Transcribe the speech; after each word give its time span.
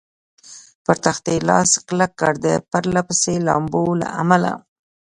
پر 0.83 0.95
تختې 1.05 1.35
لاس 1.49 1.71
کلک 1.87 2.11
کړ، 2.19 2.33
د 2.45 2.47
پرله 2.71 3.01
پسې 3.07 3.33
لامبو 3.47 3.83
له 4.01 4.07
امله. 4.21 4.51